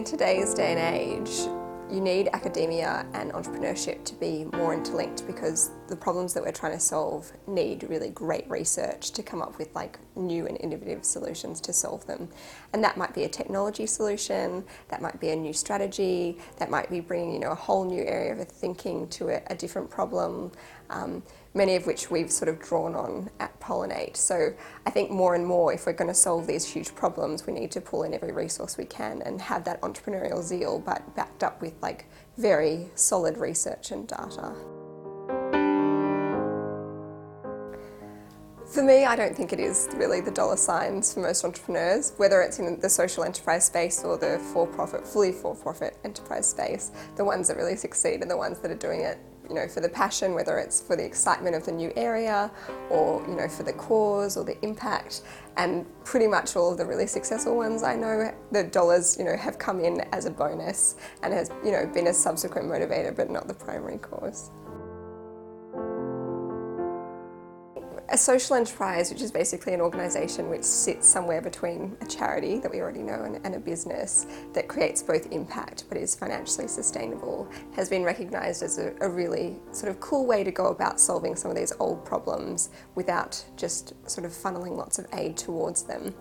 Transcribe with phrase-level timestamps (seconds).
[0.00, 1.40] in today's day and age,
[1.92, 6.72] you need academia and entrepreneurship to be more interlinked because the problems that we're trying
[6.72, 11.60] to solve need really great research to come up with like new and innovative solutions
[11.60, 12.30] to solve them.
[12.72, 16.88] And that might be a technology solution, that might be a new strategy, that might
[16.88, 20.50] be bringing you know a whole new area of thinking to a, a different problem.
[20.88, 21.22] Um,
[21.54, 24.16] many of which we've sort of drawn on at Pollinate.
[24.16, 24.54] So
[24.86, 27.70] I think more and more, if we're going to solve these huge problems, we need
[27.72, 31.60] to pull in every resource we can and have that entrepreneurial zeal, but backed up
[31.60, 32.06] with like
[32.36, 34.54] very solid research and data.
[38.72, 42.40] For me, I don't think it is really the dollar signs for most entrepreneurs, whether
[42.40, 46.92] it's in the social enterprise space or the for-profit, fully for-profit enterprise space.
[47.16, 49.18] The ones that really succeed are the ones that are doing it
[49.50, 52.50] you know, for the passion, whether it's for the excitement of the new area
[52.88, 55.22] or, you know, for the cause or the impact.
[55.56, 59.36] And pretty much all of the really successful ones I know, the dollars, you know,
[59.36, 63.28] have come in as a bonus and has, you know, been a subsequent motivator, but
[63.28, 64.50] not the primary cause.
[68.12, 72.68] A social enterprise, which is basically an organisation which sits somewhere between a charity that
[72.68, 77.48] we already know and, and, a business that creates both impact but is financially sustainable,
[77.76, 81.36] has been recognised as a, a really sort of cool way to go about solving
[81.36, 86.12] some of these old problems without just sort of funneling lots of aid towards them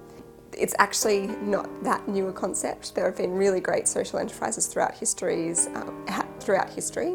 [0.57, 2.95] it's actually not that new a concept.
[2.95, 6.03] There have been really great social enterprises throughout histories, um,
[6.49, 7.13] throughout history,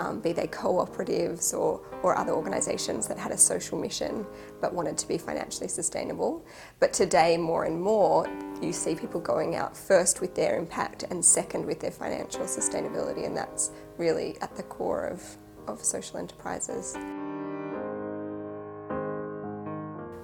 [0.00, 4.26] um, be they cooperatives or, or other organisations that had a social mission
[4.60, 6.44] but wanted to be financially sustainable.
[6.80, 8.26] But today, more and more,
[8.60, 13.24] you see people going out first with their impact and second with their financial sustainability,
[13.24, 15.22] and that's really at the core of,
[15.68, 16.96] of social enterprises.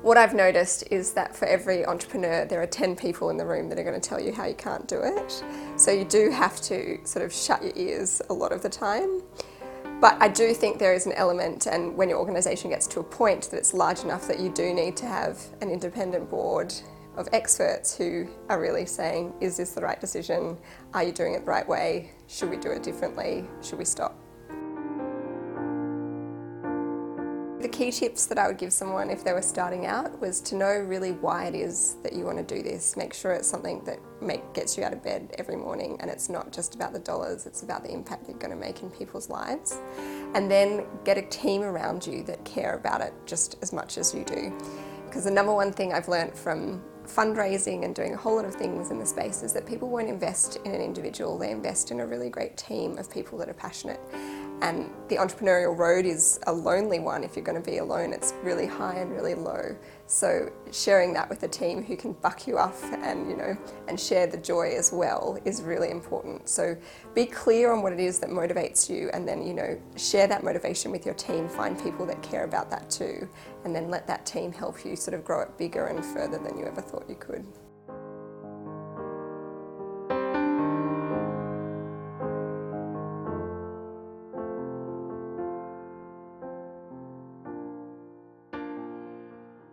[0.09, 3.69] What I've noticed is that for every entrepreneur, there are 10 people in the room
[3.69, 5.45] that are going to tell you how you can't do it.
[5.77, 9.21] So you do have to sort of shut your ears a lot of the time.
[10.01, 13.05] But I do think there is an element, and when your organisation gets to a
[13.05, 16.73] point that it's large enough that you do need to have an independent board
[17.19, 20.57] of experts who are really saying, is this the right decision?
[20.95, 22.13] Are you doing it the right way?
[22.29, 23.45] Should we do it differently?
[23.61, 24.19] Should we stop?
[27.61, 30.55] The key tips that I would give someone if they were starting out was to
[30.55, 32.97] know really why it is that you want to do this.
[32.97, 36.29] Make sure it's something that make, gets you out of bed every morning and it's
[36.29, 39.29] not just about the dollars, it's about the impact you're going to make in people's
[39.29, 39.81] lives.
[40.35, 44.15] And then get a team around you that care about it just as much as
[44.15, 44.57] you do.
[45.07, 48.55] Because the number one thing I've learned from fundraising and doing a whole lot of
[48.55, 52.01] things in the space is that people won't invest in an individual, they invest in
[52.01, 54.01] a really great team of people that are passionate.
[54.61, 58.13] And the entrepreneurial road is a lonely one if you're going to be alone.
[58.13, 59.77] It's really high and really low.
[60.07, 63.99] So sharing that with a team who can buck you up and you know and
[64.01, 66.49] share the joy as well is really important.
[66.49, 66.77] So
[67.15, 70.43] be clear on what it is that motivates you and then you know share that
[70.43, 71.49] motivation with your team.
[71.49, 73.29] Find people that care about that too
[73.65, 76.59] and then let that team help you sort of grow it bigger and further than
[76.59, 77.47] you ever thought you could.